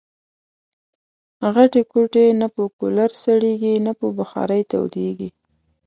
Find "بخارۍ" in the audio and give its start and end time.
4.17-4.61